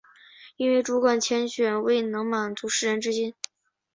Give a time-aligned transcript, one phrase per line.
[0.57, 3.35] 因为主管铨选未能满足士人之心。